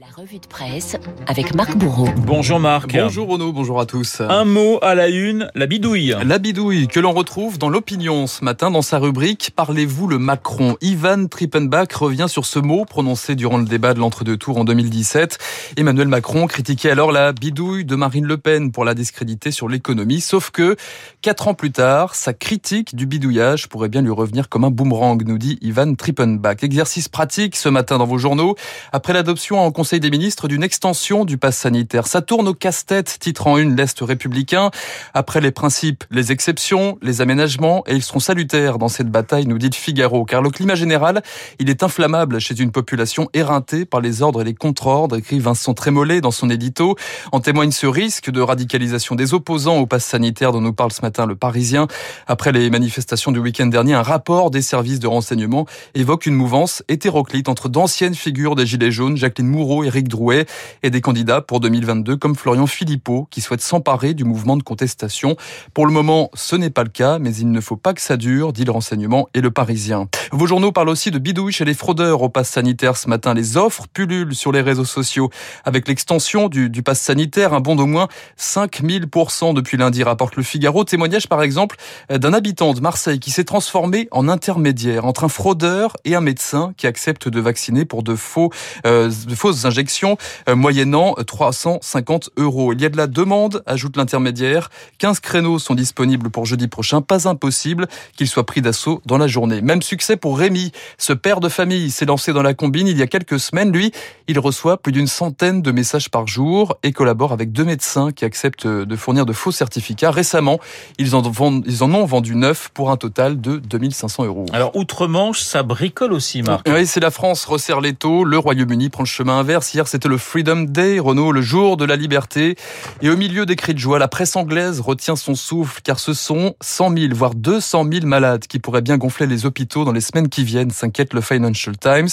La 0.00 0.06
revue 0.16 0.38
de 0.38 0.46
presse 0.46 0.96
avec 1.26 1.56
Marc 1.56 1.76
Bourreau. 1.76 2.06
Bonjour 2.18 2.60
Marc. 2.60 2.96
Bonjour 2.96 3.28
Renaud, 3.28 3.52
bonjour 3.52 3.80
à 3.80 3.86
tous. 3.86 4.20
Un 4.20 4.44
mot 4.44 4.78
à 4.80 4.94
la 4.94 5.08
une, 5.08 5.50
la 5.56 5.66
bidouille. 5.66 6.14
La 6.24 6.38
bidouille 6.38 6.86
que 6.86 7.00
l'on 7.00 7.10
retrouve 7.10 7.58
dans 7.58 7.68
l'opinion 7.68 8.28
ce 8.28 8.44
matin 8.44 8.70
dans 8.70 8.80
sa 8.80 9.00
rubrique 9.00 9.50
Parlez-vous 9.56 10.06
le 10.06 10.18
Macron 10.20 10.76
Ivan 10.82 11.26
Trippenbach 11.26 11.92
revient 11.94 12.26
sur 12.28 12.46
ce 12.46 12.60
mot 12.60 12.84
prononcé 12.84 13.34
durant 13.34 13.58
le 13.58 13.64
débat 13.64 13.92
de 13.92 13.98
l'entre-deux 13.98 14.36
tours 14.36 14.58
en 14.58 14.64
2017. 14.64 15.38
Emmanuel 15.76 16.06
Macron 16.06 16.46
critiquait 16.46 16.92
alors 16.92 17.10
la 17.10 17.32
bidouille 17.32 17.84
de 17.84 17.96
Marine 17.96 18.26
Le 18.26 18.36
Pen 18.36 18.70
pour 18.70 18.84
la 18.84 18.94
discréditer 18.94 19.50
sur 19.50 19.68
l'économie, 19.68 20.20
sauf 20.20 20.52
que 20.52 20.76
quatre 21.22 21.48
ans 21.48 21.54
plus 21.54 21.72
tard, 21.72 22.14
sa 22.14 22.34
critique 22.34 22.94
du 22.94 23.06
bidouillage 23.06 23.68
pourrait 23.68 23.88
bien 23.88 24.02
lui 24.02 24.12
revenir 24.12 24.48
comme 24.48 24.62
un 24.62 24.70
boomerang, 24.70 25.20
nous 25.26 25.38
dit 25.38 25.58
Ivan 25.60 25.96
Trippenbach. 25.96 26.62
Exercice 26.62 27.08
pratique 27.08 27.56
ce 27.56 27.68
matin 27.68 27.98
dans 27.98 28.06
vos 28.06 28.18
journaux. 28.18 28.54
Après 28.92 29.12
l'adoption 29.12 29.58
en 29.58 29.72
Conseil 29.72 29.87
des 29.96 30.10
ministres 30.10 30.48
d'une 30.48 30.62
extension 30.62 31.24
du 31.24 31.38
pass 31.38 31.56
sanitaire. 31.56 32.06
Ça 32.06 32.20
tourne 32.20 32.46
au 32.46 32.54
casse-tête, 32.54 33.16
titre 33.18 33.46
en 33.46 33.56
une 33.56 33.74
l'Est 33.74 33.98
républicain. 34.00 34.70
Après 35.14 35.40
les 35.40 35.50
principes, 35.50 36.04
les 36.10 36.30
exceptions, 36.30 36.98
les 37.00 37.22
aménagements, 37.22 37.82
et 37.86 37.94
ils 37.94 38.02
seront 38.02 38.20
salutaires 38.20 38.76
dans 38.76 38.88
cette 38.88 39.10
bataille, 39.10 39.46
nous 39.46 39.56
dit 39.56 39.70
Figaro, 39.72 40.26
car 40.26 40.42
le 40.42 40.50
climat 40.50 40.74
général, 40.74 41.22
il 41.58 41.70
est 41.70 41.82
inflammable 41.82 42.38
chez 42.38 42.58
une 42.60 42.70
population 42.70 43.30
éreintée 43.32 43.86
par 43.86 44.02
les 44.02 44.20
ordres 44.20 44.42
et 44.42 44.44
les 44.44 44.54
contre-ordres, 44.54 45.16
écrit 45.16 45.38
Vincent 45.38 45.72
Trémollet 45.72 46.20
dans 46.20 46.30
son 46.30 46.50
édito. 46.50 46.96
En 47.32 47.40
témoigne 47.40 47.70
ce 47.70 47.86
risque 47.86 48.30
de 48.30 48.42
radicalisation 48.42 49.14
des 49.14 49.32
opposants 49.32 49.78
au 49.78 49.86
pass 49.86 50.04
sanitaire 50.04 50.52
dont 50.52 50.60
nous 50.60 50.74
parle 50.74 50.92
ce 50.92 51.00
matin 51.00 51.24
le 51.24 51.34
Parisien. 51.34 51.86
Après 52.26 52.52
les 52.52 52.68
manifestations 52.68 53.32
du 53.32 53.38
week-end 53.38 53.66
dernier, 53.66 53.94
un 53.94 54.02
rapport 54.02 54.50
des 54.50 54.62
services 54.62 55.00
de 55.00 55.06
renseignement 55.06 55.66
évoque 55.94 56.26
une 56.26 56.34
mouvance 56.34 56.82
hétéroclite 56.88 57.48
entre 57.48 57.68
d'anciennes 57.70 58.14
figures 58.14 58.54
des 58.54 58.66
Gilets 58.66 58.90
jaunes, 58.90 59.16
Jacqueline 59.16 59.48
Moureau, 59.48 59.77
Éric 59.84 60.08
Drouet, 60.08 60.46
et 60.82 60.90
des 60.90 61.00
candidats 61.00 61.40
pour 61.40 61.60
2022 61.60 62.16
comme 62.16 62.36
Florian 62.36 62.66
Philippot 62.66 63.26
qui 63.30 63.40
souhaite 63.40 63.60
s'emparer 63.60 64.14
du 64.14 64.24
mouvement 64.24 64.56
de 64.56 64.62
contestation. 64.62 65.36
Pour 65.74 65.86
le 65.86 65.92
moment, 65.92 66.30
ce 66.34 66.56
n'est 66.56 66.70
pas 66.70 66.84
le 66.84 66.90
cas, 66.90 67.18
mais 67.18 67.34
il 67.34 67.50
ne 67.50 67.60
faut 67.60 67.76
pas 67.76 67.94
que 67.94 68.00
ça 68.00 68.16
dure, 68.16 68.52
dit 68.52 68.64
le 68.64 68.72
renseignement 68.72 69.28
et 69.34 69.40
le 69.40 69.50
Parisien. 69.50 70.08
Vos 70.32 70.46
journaux 70.46 70.72
parlent 70.72 70.88
aussi 70.88 71.10
de 71.10 71.18
bidouille 71.18 71.52
chez 71.52 71.64
les 71.64 71.74
fraudeurs 71.74 72.22
au 72.22 72.28
pass 72.28 72.48
sanitaire 72.48 72.96
ce 72.96 73.08
matin. 73.08 73.34
Les 73.34 73.56
offres 73.56 73.86
pullulent 73.92 74.34
sur 74.34 74.52
les 74.52 74.60
réseaux 74.60 74.84
sociaux 74.84 75.30
avec 75.64 75.88
l'extension 75.88 76.48
du, 76.48 76.70
du 76.70 76.82
pass 76.82 77.00
sanitaire, 77.00 77.54
un 77.54 77.60
bond 77.60 77.76
d'au 77.76 77.86
moins 77.86 78.08
5000% 78.38 79.54
depuis 79.54 79.76
lundi, 79.76 80.02
rapporte 80.02 80.36
le 80.36 80.42
Figaro. 80.42 80.84
Témoignage 80.84 81.28
par 81.28 81.42
exemple 81.42 81.76
d'un 82.10 82.32
habitant 82.32 82.72
de 82.74 82.80
Marseille 82.80 83.20
qui 83.20 83.30
s'est 83.30 83.44
transformé 83.44 84.08
en 84.10 84.28
intermédiaire 84.28 85.04
entre 85.04 85.24
un 85.24 85.28
fraudeur 85.28 85.96
et 86.04 86.14
un 86.14 86.20
médecin 86.20 86.72
qui 86.76 86.86
accepte 86.86 87.28
de 87.28 87.40
vacciner 87.40 87.84
pour 87.84 88.02
de 88.02 88.14
faux, 88.14 88.50
euh, 88.86 89.10
de 89.26 89.34
fausses 89.34 89.66
injections, 89.68 90.16
euh, 90.48 90.56
moyennant 90.56 91.14
350 91.14 92.30
euros. 92.36 92.72
Il 92.72 92.80
y 92.80 92.84
a 92.84 92.88
de 92.88 92.96
la 92.96 93.06
demande, 93.06 93.62
ajoute 93.66 93.96
l'intermédiaire. 93.96 94.70
15 94.98 95.20
créneaux 95.20 95.58
sont 95.58 95.74
disponibles 95.74 96.30
pour 96.30 96.46
jeudi 96.46 96.66
prochain. 96.66 97.00
Pas 97.00 97.28
impossible 97.28 97.86
qu'il 98.16 98.26
soit 98.26 98.44
pris 98.44 98.62
d'assaut 98.62 99.00
dans 99.06 99.18
la 99.18 99.26
journée. 99.26 99.60
Même 99.60 99.82
succès 99.82 100.16
pour 100.16 100.38
Rémi. 100.38 100.72
Ce 100.98 101.12
père 101.12 101.40
de 101.40 101.48
famille 101.48 101.90
s'est 101.90 102.06
lancé 102.06 102.32
dans 102.32 102.42
la 102.42 102.54
combine 102.54 102.88
il 102.88 102.98
y 102.98 103.02
a 103.02 103.06
quelques 103.06 103.38
semaines. 103.38 103.72
Lui, 103.72 103.92
il 104.26 104.38
reçoit 104.38 104.78
plus 104.78 104.92
d'une 104.92 105.06
centaine 105.06 105.62
de 105.62 105.70
messages 105.70 106.10
par 106.10 106.26
jour 106.26 106.76
et 106.82 106.92
collabore 106.92 107.32
avec 107.32 107.52
deux 107.52 107.64
médecins 107.64 108.10
qui 108.12 108.24
acceptent 108.24 108.66
de 108.66 108.96
fournir 108.96 109.26
de 109.26 109.32
faux 109.32 109.52
certificats. 109.52 110.10
Récemment, 110.10 110.58
ils 110.98 111.14
en, 111.14 111.22
vendent, 111.22 111.64
ils 111.66 111.84
en 111.84 111.92
ont 111.92 112.04
vendu 112.04 112.34
neuf 112.34 112.70
pour 112.72 112.90
un 112.90 112.96
total 112.96 113.40
de 113.40 113.58
2500 113.58 114.24
euros. 114.24 114.46
Alors, 114.52 114.74
outre-Manche, 114.76 115.40
ça 115.40 115.62
bricole 115.62 116.12
aussi, 116.12 116.42
Marc. 116.42 116.66
Oui, 116.68 116.86
c'est 116.86 117.00
la 117.00 117.10
France 117.10 117.44
resserre 117.44 117.80
les 117.80 117.94
taux. 117.94 118.24
Le 118.24 118.38
Royaume-Uni 118.38 118.88
prend 118.88 119.02
le 119.02 119.08
chemin 119.08 119.38
inverse. 119.38 119.57
Hier, 119.60 119.88
c'était 119.88 120.08
le 120.08 120.18
Freedom 120.18 120.62
Day, 120.68 120.98
Renault, 121.00 121.32
le 121.32 121.42
jour 121.42 121.76
de 121.76 121.84
la 121.84 121.96
liberté. 121.96 122.56
Et 123.02 123.10
au 123.10 123.16
milieu 123.16 123.44
des 123.44 123.56
cris 123.56 123.74
de 123.74 123.78
joie, 123.78 123.98
la 123.98 124.06
presse 124.06 124.36
anglaise 124.36 124.80
retient 124.80 125.16
son 125.16 125.34
souffle, 125.34 125.80
car 125.82 125.98
ce 125.98 126.12
sont 126.12 126.54
100 126.60 126.96
000, 126.96 127.14
voire 127.14 127.34
200 127.34 127.86
000 127.90 128.06
malades 128.06 128.46
qui 128.46 128.60
pourraient 128.60 128.82
bien 128.82 128.98
gonfler 128.98 129.26
les 129.26 129.46
hôpitaux 129.46 129.84
dans 129.84 129.92
les 129.92 130.00
semaines 130.00 130.28
qui 130.28 130.44
viennent, 130.44 130.70
s'inquiète 130.70 131.12
le 131.12 131.20
Financial 131.20 131.76
Times. 131.76 132.08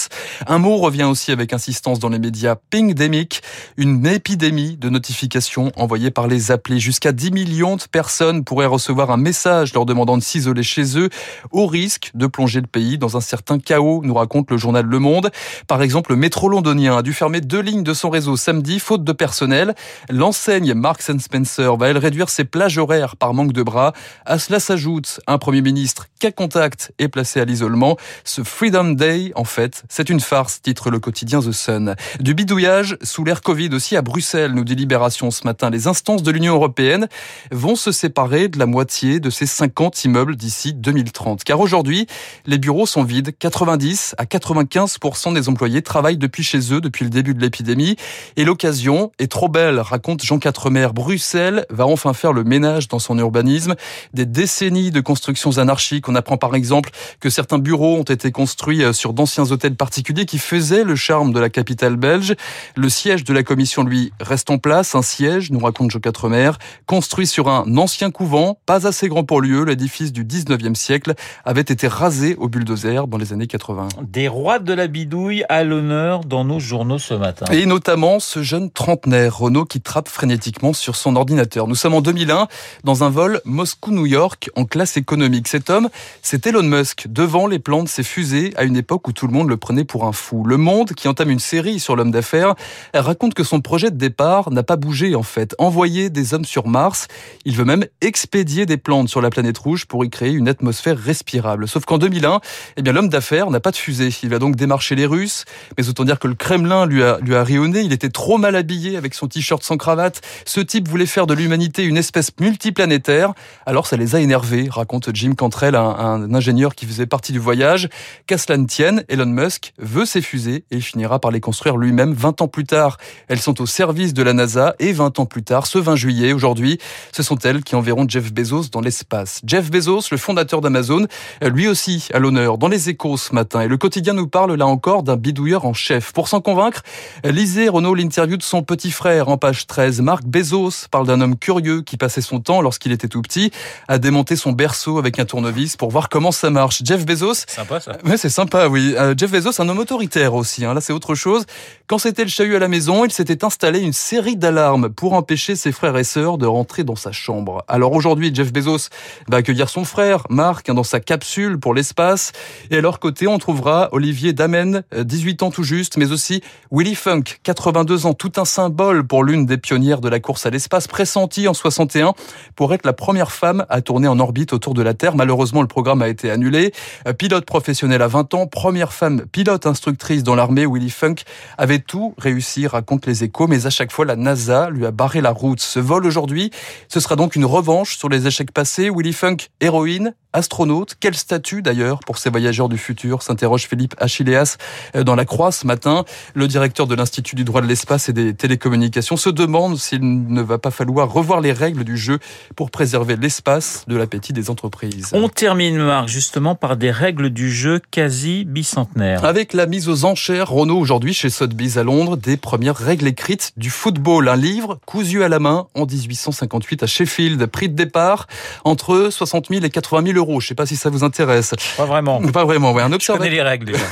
Un 0.48 0.58
mot 0.58 0.78
revient 0.78 1.04
aussi 1.04 1.32
avec 1.32 1.54
insistance 1.54 2.00
dans 2.00 2.10
les 2.10 2.20
médias, 2.20 2.56
Pingdemic, 2.72 3.42
une 3.78 4.06
épidémie 4.08 4.78
de 4.78 4.90
notifications 4.90 5.72
envoyées 5.76 6.12
par 6.12 6.28
les 6.28 6.52
appelés. 6.52 6.80
Jusqu'à 6.80 7.12
10 7.12 7.32
millions 7.32 7.76
de 7.76 7.84
personnes 7.84 8.44
pourraient 8.44 8.66
recevoir 8.66 9.12
un 9.12 9.18
message 9.18 9.74
leur 9.74 9.86
demandant 9.86 10.18
de 10.18 10.24
s'isoler 10.24 10.64
chez 10.64 10.98
eux, 10.98 11.10
au 11.52 11.68
risque 11.68 12.12
de 12.16 12.28
plonger 12.28 12.62
le 12.62 12.68
pays 12.68 12.98
dans 12.98 13.18
un 13.18 13.22
certain 13.22 13.60
chaos, 13.60 14.02
nous 14.04 14.14
raconte 14.16 14.50
le 14.50 14.58
journal 14.58 14.86
Le 14.86 15.00
Monde. 15.00 15.32
Par 15.68 15.82
exemple, 15.82 16.12
le 16.12 16.18
métro 16.18 16.50
londonien 16.50 16.98
a 16.98 17.02
dû 17.02 17.14
fermer 17.26 17.42
deux 17.42 17.62
lignes 17.62 17.82
de 17.82 17.96
son 17.96 18.12
réseau 18.12 18.38
samedi, 18.38 18.78
faute 18.78 19.04
de 19.04 19.12
personnel. 19.12 19.74
L'enseigne 20.12 20.76
Marks 20.76 21.02
Spencer 21.02 21.76
va 21.76 21.88
elle 21.88 21.98
réduire 21.98 22.30
ses 22.30 22.44
plages 22.44 22.78
horaires 22.78 23.16
par 23.16 23.34
manque 23.34 23.52
de 23.52 23.64
bras. 23.64 23.94
À 24.28 24.38
cela 24.38 24.60
s'ajoute 24.60 25.20
un 25.26 25.40
Premier 25.40 25.64
ministre 25.64 26.06
qu'à 26.20 26.32
contact 26.32 26.94
est 27.00 27.08
placé 27.08 27.42
à 27.42 27.46
l'isolement. 27.46 27.98
Ce 28.26 28.44
Freedom 28.44 28.92
Day, 28.92 29.32
en 29.34 29.44
fait, 29.44 29.86
c'est 29.90 30.12
une 30.12 30.20
farce, 30.20 30.62
titre 30.62 30.92
le 30.92 31.00
quotidien 31.00 31.40
The 31.40 31.52
Sun. 31.52 31.96
Du 32.20 32.36
bidouillage 32.36 32.96
sous 33.02 33.24
l'air 33.24 33.42
Covid 33.42 33.70
aussi 33.74 33.98
à 33.98 34.04
Bruxelles, 34.04 34.52
nous 34.52 34.64
dit 34.64 34.76
Libération 34.76 35.32
ce 35.32 35.46
matin. 35.46 35.72
Les 35.72 35.88
instances 35.88 36.22
de 36.22 36.30
l'Union 36.30 36.54
européenne 36.54 37.08
vont 37.50 37.76
se 37.76 37.92
séparer 37.92 38.50
de 38.50 38.60
la 38.60 38.68
moitié 38.68 39.20
de 39.20 39.32
ces 39.32 39.48
50 39.48 40.06
immeubles 40.06 40.36
d'ici 40.36 40.74
2030. 40.74 41.44
Car 41.44 41.60
aujourd'hui, 41.60 42.06
les 42.46 42.60
bureaux 42.60 42.86
sont 42.86 43.04
vides. 43.04 43.36
90 43.36 44.14
à 44.20 44.26
95% 44.26 45.34
des 45.34 45.50
employés 45.50 45.82
travaillent 45.82 46.20
depuis 46.20 46.44
chez 46.44 46.72
eux 46.72 46.82
depuis 46.82 47.04
le 47.04 47.15
début 47.16 47.34
de 47.34 47.42
l'épidémie. 47.42 47.96
Et 48.36 48.44
l'occasion 48.44 49.12
est 49.20 49.32
trop 49.32 49.48
belle, 49.48 49.80
raconte 49.80 50.24
Jean 50.24 50.38
Quatremer. 50.38 50.90
Bruxelles 50.94 51.66
va 51.70 51.88
enfin 51.88 52.14
faire 52.14 52.34
le 52.34 52.44
ménage 52.44 52.88
dans 52.88 53.00
son 53.00 53.18
urbanisme. 53.18 53.76
Des 54.14 54.26
décennies 54.26 54.92
de 54.92 55.00
constructions 55.00 55.58
anarchiques. 55.58 56.10
On 56.10 56.16
apprend 56.16 56.38
par 56.38 56.56
exemple 56.56 56.90
que 57.20 57.30
certains 57.30 57.58
bureaux 57.58 57.98
ont 57.98 58.04
été 58.04 58.32
construits 58.32 58.84
euh, 58.84 58.94
sur 58.94 59.14
d'anciens 59.14 59.52
hôtels 59.52 59.76
particuliers 59.76 60.26
qui 60.26 60.38
faisaient 60.38 60.84
le 60.84 60.96
charme 60.96 61.32
de 61.32 61.40
la 61.40 61.50
capitale 61.50 61.96
belge. 61.96 62.36
Le 62.76 62.90
siège 62.90 63.24
de 63.24 63.34
la 63.34 63.44
commission, 63.44 63.84
lui, 63.84 64.12
reste 64.20 64.50
en 64.50 64.58
place. 64.58 64.94
Un 64.94 65.02
siège, 65.02 65.52
nous 65.52 65.60
raconte 65.60 65.92
Jean 65.92 66.00
Quatremer, 66.00 66.52
construit 66.86 67.28
sur 67.28 67.48
un 67.48 67.78
ancien 67.78 68.12
couvent, 68.12 68.58
pas 68.66 68.88
assez 68.88 69.08
grand 69.08 69.24
pour 69.24 69.42
lieu. 69.42 69.64
L'édifice 69.64 70.12
du 70.12 70.26
19e 70.26 70.76
siècle 70.76 71.14
avait 71.46 71.62
été 71.62 71.88
rasé 71.88 72.36
au 72.36 72.50
bulldozer 72.50 73.08
dans 73.08 73.18
les 73.18 73.32
années 73.32 73.48
80. 73.48 73.88
Des 74.04 74.28
rois 74.28 74.60
de 74.60 74.74
la 74.74 74.88
bidouille 74.88 75.46
à 75.48 75.64
l'honneur 75.64 76.26
dans 76.26 76.44
nos 76.44 76.60
journaux 76.60 77.00
ce 77.06 77.14
matin. 77.14 77.46
Et 77.52 77.66
notamment 77.66 78.20
ce 78.20 78.42
jeune 78.42 78.72
trentenaire, 78.72 79.38
Renault, 79.38 79.66
qui 79.66 79.82
trappe 79.82 80.10
frénétiquement 80.10 80.74
sur 80.74 80.96
son 80.96 81.16
ordinateur. 81.16 81.68
Nous 81.68 81.76
sommes 81.76 81.94
en 81.94 82.02
2001, 82.02 82.48
dans 82.84 83.04
un 83.04 83.10
vol 83.10 83.42
Moscou-New 83.46 84.06
York 84.06 84.50
en 84.56 84.66
classe 84.66 84.98
économique. 84.98 85.48
Cet 85.48 85.70
homme, 85.70 85.90
c'est 86.22 86.48
Elon 86.48 86.64
Musk, 86.64 87.06
devant 87.10 87.48
les 87.48 87.60
plans 87.60 87.84
de 87.84 87.90
ses 87.90 88.04
fusées, 88.04 88.54
à 88.58 88.64
une 88.64 88.76
époque 88.76 89.08
où 89.08 89.12
tout 89.12 89.28
le 89.28 89.34
monde 89.34 89.50
le 89.50 89.58
prenait 89.58 89.84
pour 89.84 90.06
un 90.06 90.12
fou. 90.12 90.44
Le 90.44 90.58
Monde, 90.58 90.94
qui 90.94 91.08
entame 91.08 91.30
une 91.30 91.40
série 91.40 91.80
sur 91.80 91.96
l'homme 91.96 92.12
d'affaires, 92.12 92.56
raconte 92.94 93.34
que 93.34 93.44
son 93.44 93.62
projet 93.62 93.92
de 93.92 93.98
départ 93.98 94.52
n'a 94.52 94.64
pas 94.64 94.76
bougé 94.76 95.16
en 95.16 95.24
fait. 95.24 95.56
Envoyer 95.60 96.10
des 96.10 96.34
hommes 96.34 96.46
sur 96.46 96.68
Mars, 96.68 97.08
il 97.46 97.56
veut 97.56 97.66
même 97.66 97.86
expédier 98.02 98.66
des 98.66 98.78
plantes 98.78 99.10
sur 99.10 99.22
la 99.22 99.30
planète 99.30 99.58
rouge 99.58 99.86
pour 99.86 100.04
y 100.04 100.10
créer 100.10 100.32
une 100.32 100.48
atmosphère 100.48 100.98
respirable. 100.98 101.68
Sauf 101.68 101.86
qu'en 101.86 101.98
2001, 101.98 102.40
eh 102.78 102.82
bien 102.82 102.94
l'homme 102.94 103.10
d'affaires 103.10 103.52
n'a 103.52 103.60
pas 103.60 103.72
de 103.72 103.76
fusée. 103.76 104.10
Il 104.24 104.30
va 104.30 104.40
donc 104.40 104.56
démarcher 104.56 104.96
les 104.96 105.06
Russes, 105.06 105.46
mais 105.78 105.88
autant 105.88 106.04
dire 106.04 106.20
que 106.20 106.28
le 106.28 106.36
Kremlin 106.36 106.86
lui 106.86 106.95
a, 107.04 107.20
lui 107.20 107.36
a 107.36 107.44
rionné. 107.44 107.82
Il 107.82 107.94
était 107.94 108.10
trop 108.10 108.38
mal 108.38 108.56
habillé 108.56 108.98
avec 108.98 109.14
son 109.14 109.28
t-shirt 109.28 109.64
sans 109.64 109.78
cravate. 109.78 110.22
Ce 110.46 110.60
type 110.60 110.88
voulait 110.88 111.06
faire 111.06 111.28
de 111.28 111.34
l'humanité 111.34 111.84
une 111.84 111.98
espèce 111.98 112.32
multiplanétaire. 112.40 113.34
Alors 113.66 113.88
ça 113.88 113.98
les 113.98 114.16
a 114.16 114.20
énervés, 114.20 114.68
raconte 114.70 115.10
Jim 115.14 115.34
Cantrell, 115.36 115.76
un, 115.76 115.90
un 115.90 116.34
ingénieur 116.34 116.76
qui 116.76 116.86
faisait 116.86 117.06
partie 117.06 117.32
du 117.32 117.40
voyage. 117.40 117.90
Qu'à 118.28 118.38
cela 118.38 118.58
ne 118.58 118.66
tienne, 118.66 119.04
Elon 119.08 119.26
Musk 119.26 119.74
veut 119.78 120.06
ses 120.06 120.22
fusées 120.22 120.66
et 120.72 120.80
finira 120.80 121.20
par 121.20 121.32
les 121.32 121.40
construire 121.40 121.78
lui-même 121.78 122.14
20 122.14 122.42
ans 122.42 122.48
plus 122.48 122.66
tard. 122.66 122.98
Elles 123.28 123.40
sont 123.40 123.62
au 123.62 123.66
service 123.66 124.14
de 124.14 124.24
la 124.24 124.34
NASA 124.34 124.76
et 124.80 124.92
20 124.94 125.20
ans 125.20 125.26
plus 125.26 125.44
tard, 125.44 125.68
ce 125.68 125.78
20 125.78 125.96
juillet, 125.96 126.34
aujourd'hui, 126.34 126.80
ce 127.12 127.24
sont 127.24 127.38
elles 127.40 127.64
qui 127.64 127.76
enverront 127.76 128.06
Jeff 128.08 128.34
Bezos 128.34 128.70
dans 128.72 128.82
l'espace. 128.82 129.42
Jeff 129.46 129.70
Bezos, 129.70 130.08
le 130.12 130.18
fondateur 130.18 130.62
d'Amazon, 130.62 131.08
lui 131.42 131.68
aussi 131.68 132.08
à 132.14 132.20
l'honneur 132.20 132.58
dans 132.58 132.68
les 132.68 132.90
échos 132.90 133.18
ce 133.18 133.34
matin. 133.34 133.62
Et 133.62 133.68
le 133.68 133.78
quotidien 133.78 134.14
nous 134.14 134.28
parle 134.28 134.54
là 134.54 134.68
encore 134.68 135.04
d'un 135.04 135.18
bidouilleur 135.18 135.66
en 135.66 135.74
chef. 135.74 136.12
Pour 136.14 136.28
s'en 136.28 136.42
convaincre, 136.42 136.82
lisez 137.24 137.70
Renault 137.70 137.96
l'interview 137.96 138.38
de 138.38 138.44
son 138.44 138.64
petit 138.64 138.92
frère 138.92 139.30
en 139.30 139.38
page 139.38 139.68
13. 139.68 140.02
Marc 140.02 140.26
Bezos 140.26 140.88
parle 140.92 141.08
d'un 141.08 141.22
homme 141.22 141.38
curieux 141.38 141.82
qui 141.82 141.98
passait 141.98 142.22
son 142.22 142.40
temps 142.40 142.62
lorsqu'il 142.62 142.92
était 142.92 143.08
tout 143.08 143.22
petit 143.22 143.52
à 143.88 143.98
démonter 143.98 144.36
son 144.36 144.52
berceau 144.52 144.98
avec 144.98 145.20
un 145.20 145.26
tournevis 145.26 145.78
pour 145.78 145.92
voir 145.92 146.10
comment 146.10 146.32
ça 146.32 146.50
marche. 146.50 146.82
Jeff 146.84 147.06
Bezos. 147.06 147.46
Sympa 147.48 147.80
ça. 147.80 147.98
Ouais, 148.06 148.18
c'est 148.18 148.30
sympa, 148.30 148.68
oui. 148.68 148.94
Euh, 148.98 149.14
Jeff 149.18 149.32
Bezos, 149.32 149.62
un 149.62 149.70
homme 149.70 149.80
autoritaire 149.80 150.34
aussi. 150.34 150.66
Hein. 150.66 150.74
Là, 150.74 150.82
c'est 150.82 150.94
autre 150.94 151.16
chose. 151.16 151.46
Quand 151.88 151.98
c'était 151.98 152.24
le 152.24 152.30
chahut 152.30 152.56
à 152.56 152.60
la 152.60 152.68
maison, 152.68 153.06
il 153.06 153.12
s'était 153.12 153.44
installé 153.44 153.80
une 153.80 153.94
série 153.94 154.36
d'alarmes 154.36 154.90
pour 154.90 155.14
empêcher 155.14 155.56
ses 155.56 155.72
frères 155.72 155.98
et 155.98 156.04
sœurs 156.04 156.38
de 156.38 156.46
rentrer 156.46 156.84
dans 156.84 156.96
sa 156.96 157.12
chambre. 157.12 157.64
Alors 157.68 157.94
aujourd'hui, 157.94 158.34
Jeff 158.34 158.52
Bezos 158.52 158.90
va 159.28 159.38
accueillir 159.38 159.70
son 159.70 159.86
frère, 159.86 160.24
Marc, 160.30 160.72
dans 160.72 160.84
sa 160.84 161.00
capsule 161.00 161.60
pour 161.60 161.74
l'espace. 161.74 162.32
Et 162.72 162.78
à 162.78 162.82
leur 162.82 163.00
côté, 163.00 163.28
on 163.28 163.38
trouvera 163.38 163.90
Olivier 163.92 164.34
Damen, 164.34 164.84
18 164.96 165.44
ans 165.44 165.52
tout 165.52 165.64
juste, 165.64 165.98
mais 165.98 166.12
aussi 166.12 166.42
Willy 166.78 166.94
Funk, 166.94 167.24
82 167.44 168.06
ans, 168.06 168.14
tout 168.14 168.34
un 168.36 168.44
symbole 168.44 169.08
pour 169.08 169.24
l'une 169.24 169.46
des 169.46 169.58
pionnières 169.58 170.02
de 170.02 170.10
la 170.10 170.20
course 170.20 170.46
à 170.46 170.50
l'espace, 170.50 170.90
pressentie 170.90 171.48
en 171.48 171.54
61 171.54 172.14
pour 172.58 172.74
être 172.74 172.86
la 172.86 172.92
première 172.92 173.32
femme 173.32 173.66
à 173.70 173.80
tourner 173.80 174.10
en 174.10 174.20
orbite 174.20 174.52
autour 174.52 174.74
de 174.74 174.82
la 174.82 174.94
Terre. 174.94 175.16
Malheureusement, 175.16 175.62
le 175.62 175.70
programme 175.70 176.02
a 176.02 176.10
été 176.10 176.30
annulé. 176.30 176.74
Euh, 177.08 177.14
pilote 177.14 177.46
professionnel 177.46 178.02
à 178.02 178.08
20 178.08 178.34
ans, 178.34 178.46
première 178.46 178.92
femme 178.92 179.22
pilote 179.32 179.66
instructrice 179.66 180.24
dans 180.24 180.36
l'armée, 180.36 180.66
Willy 180.66 180.90
Funk 180.90 181.16
avait 181.58 181.80
tout 181.80 182.14
réussi, 182.18 182.68
raconte 182.68 183.06
les 183.06 183.24
échos, 183.24 183.48
mais 183.48 183.66
à 183.66 183.70
chaque 183.70 183.94
fois, 183.94 184.04
la 184.04 184.18
NASA 184.18 184.70
lui 184.70 184.86
a 184.86 184.92
barré 184.92 185.22
la 185.22 185.32
route. 185.32 185.62
Ce 185.62 185.80
vol 185.80 186.06
aujourd'hui, 186.06 186.52
ce 186.90 187.00
sera 187.00 187.16
donc 187.16 187.38
une 187.38 187.46
revanche 187.46 187.96
sur 187.96 188.10
les 188.10 188.28
échecs 188.28 188.52
passés. 188.52 188.90
Willy 188.90 189.14
Funk, 189.14 189.38
héroïne, 189.62 190.14
astronaute. 190.36 190.96
Quel 191.00 191.16
statut 191.16 191.62
d'ailleurs 191.62 192.00
pour 192.00 192.18
ces 192.18 192.30
voyageurs 192.30 192.70
du 192.70 192.78
futur 192.78 193.24
s'interroge 193.24 193.68
Philippe 193.68 193.96
Achilleas 193.98 194.58
euh, 194.96 195.04
dans 195.04 195.16
La 195.16 195.26
Croix 195.26 195.52
ce 195.52 195.66
matin. 195.66 196.06
Le 196.34 196.48
directeur 196.48 196.88
de 196.88 196.96
l'Institut 196.96 197.36
du 197.36 197.44
droit 197.44 197.62
de 197.62 197.68
l'espace 197.68 198.10
et 198.10 198.14
des 198.14 198.34
télécommunications 198.34 199.18
se 199.18 199.30
demande 199.30 199.78
s'il 199.78 200.02
ne 200.02 200.42
va 200.42 200.58
pas 200.58 200.72
falloir 200.72 201.12
revoir 201.12 201.42
les 201.42 201.54
règles 201.54 201.84
du 201.84 201.98
jeu 201.98 202.20
pour 202.56 202.70
préserver 202.70 203.16
l'espace 203.16 203.86
de 203.88 203.96
l'appétit 203.96 204.34
des 204.34 204.50
entreprises. 204.50 205.12
On 205.14 205.30
termine, 205.30 205.78
Marc, 205.78 206.10
justement 206.10 206.56
par 206.56 206.76
des 206.76 206.92
règles 206.92 207.30
du 207.30 207.52
jeu 207.52 207.82
quasi 207.92 208.44
bicentenaires. 208.46 209.24
Avec 209.24 209.54
la 209.54 209.66
mise 209.66 209.88
aux 209.88 210.06
enchères, 210.06 210.50
Renault 210.50 210.78
aujourd'hui 210.78 211.14
chez 211.14 211.30
Sotheby's 211.30 211.78
à 211.78 211.84
Londres, 211.84 212.18
des 212.18 212.38
premières 212.38 212.76
règles 212.76 213.08
écrites 213.08 213.54
du 213.58 213.70
football. 213.70 214.28
Un 214.28 214.36
livre 214.36 214.80
cousu 214.86 215.24
à 215.24 215.30
la 215.30 215.40
main 215.40 215.68
en 215.76 215.86
1858 215.86 216.84
à 216.84 216.88
Sheffield. 216.88 217.46
Prix 217.48 217.70
de 217.70 217.76
départ 217.76 218.28
entre 218.64 219.10
60 219.10 219.48
000 219.50 219.64
et 219.64 219.70
80 219.70 220.14
000 220.14 220.18
euros 220.18 220.25
je 220.28 220.46
ne 220.46 220.48
sais 220.50 220.56
pas 220.56 220.66
si 220.66 220.76
ça 220.76 220.90
vous 220.90 221.04
intéresse. 221.04 221.54
Pas 221.78 221.86
vraiment. 221.86 222.22
Pas 222.22 222.46
vraiment. 222.46 222.72
Ouais. 222.74 222.84
Un 222.84 222.92
observateur. 222.92 223.32
les 223.32 223.42
règles 223.42 223.68
déjà. 223.68 223.86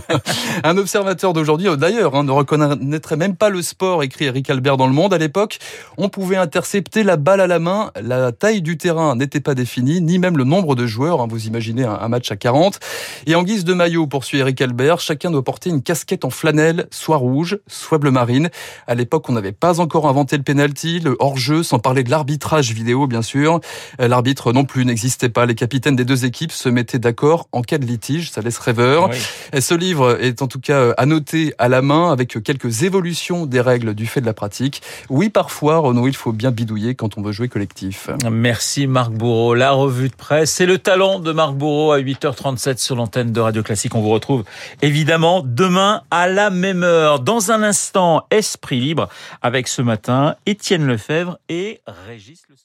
un 0.64 0.76
observateur 0.76 1.32
d'aujourd'hui, 1.32 1.68
euh, 1.68 1.76
d'ailleurs, 1.76 2.14
hein, 2.14 2.24
ne 2.24 2.30
reconnaîtrait 2.30 3.16
même 3.16 3.36
pas 3.36 3.48
le 3.48 3.62
sport, 3.62 4.02
écrit 4.02 4.26
Eric 4.26 4.48
Albert 4.50 4.76
dans 4.76 4.86
Le 4.86 4.92
Monde. 4.92 5.14
À 5.14 5.18
l'époque, 5.18 5.58
on 5.96 6.08
pouvait 6.08 6.36
intercepter 6.36 7.02
la 7.02 7.16
balle 7.16 7.40
à 7.40 7.46
la 7.46 7.58
main. 7.58 7.90
La 8.00 8.32
taille 8.32 8.62
du 8.62 8.76
terrain 8.76 9.16
n'était 9.16 9.40
pas 9.40 9.54
définie, 9.54 10.00
ni 10.00 10.18
même 10.18 10.36
le 10.36 10.44
nombre 10.44 10.74
de 10.74 10.86
joueurs. 10.86 11.20
Hein. 11.20 11.26
Vous 11.28 11.46
imaginez 11.46 11.84
un, 11.84 12.08
match 12.08 12.30
à 12.30 12.36
40. 12.36 12.78
Et 13.26 13.34
en 13.34 13.42
guise 13.42 13.64
de 13.64 13.74
maillot, 13.74 14.06
poursuit 14.06 14.38
Eric 14.38 14.60
Albert, 14.60 15.00
chacun 15.00 15.30
doit 15.30 15.44
porter 15.44 15.70
une 15.70 15.82
casquette 15.82 16.24
en 16.24 16.30
flanelle, 16.30 16.86
soit 16.90 17.16
rouge, 17.16 17.58
soit 17.66 17.98
bleu 17.98 18.10
marine. 18.10 18.50
À 18.86 18.94
l'époque, 18.94 19.28
on 19.28 19.32
n'avait 19.32 19.52
pas 19.52 19.80
encore 19.80 20.08
inventé 20.08 20.36
le 20.36 20.42
penalty, 20.42 21.00
le 21.00 21.16
hors-jeu, 21.18 21.62
sans 21.62 21.78
parler 21.78 22.02
de 22.02 22.10
l'arbitrage 22.10 22.72
vidéo, 22.72 23.06
bien 23.06 23.22
sûr. 23.22 23.60
Euh, 24.00 24.08
l'arbitre 24.08 24.52
non 24.52 24.64
plus 24.64 24.84
n'existait 24.84 25.28
pas. 25.28 25.46
Les 25.46 25.54
capitaines 25.72 25.96
des 25.96 26.04
deux 26.04 26.26
équipes 26.26 26.52
se 26.52 26.68
mettaient 26.68 26.98
d'accord 26.98 27.48
en 27.50 27.62
cas 27.62 27.78
de 27.78 27.86
litige. 27.86 28.30
Ça 28.30 28.42
laisse 28.42 28.58
rêveur. 28.58 29.08
Et 29.54 29.62
ce 29.62 29.72
livre 29.72 30.18
est 30.20 30.42
en 30.42 30.46
tout 30.46 30.60
cas 30.60 30.76
euh, 30.76 30.94
à 30.98 31.06
noter 31.06 31.54
à 31.56 31.70
la 31.70 31.80
main 31.80 32.12
avec 32.12 32.42
quelques 32.44 32.82
évolutions 32.82 33.46
des 33.46 33.62
règles 33.62 33.94
du 33.94 34.04
fait 34.04 34.20
de 34.20 34.26
la 34.26 34.34
pratique. 34.34 34.82
Oui, 35.08 35.30
parfois, 35.30 35.78
Renaud, 35.78 36.08
il 36.08 36.14
faut 36.14 36.32
bien 36.32 36.50
bidouiller 36.50 36.94
quand 36.94 37.16
on 37.16 37.22
veut 37.22 37.32
jouer 37.32 37.48
collectif. 37.48 38.10
Merci 38.30 38.86
Marc 38.86 39.12
Bourreau. 39.12 39.54
La 39.54 39.70
revue 39.70 40.10
de 40.10 40.14
presse, 40.14 40.52
c'est 40.52 40.66
le 40.66 40.76
talent 40.76 41.20
de 41.20 41.32
Marc 41.32 41.54
Bourreau 41.54 41.92
à 41.92 42.00
8h37 42.00 42.76
sur 42.76 42.94
l'antenne 42.94 43.32
de 43.32 43.40
Radio 43.40 43.62
Classique. 43.62 43.94
On 43.94 44.02
vous 44.02 44.10
retrouve 44.10 44.44
évidemment 44.82 45.42
demain 45.42 46.02
à 46.10 46.28
la 46.28 46.50
même 46.50 46.82
heure. 46.82 47.18
Dans 47.18 47.50
un 47.50 47.62
instant, 47.62 48.26
Esprit 48.30 48.78
Libre 48.78 49.08
avec 49.40 49.68
ce 49.68 49.80
matin 49.80 50.36
Étienne 50.44 50.86
Lefebvre 50.86 51.38
et 51.48 51.80
Régis 52.06 52.42
Le 52.50 52.56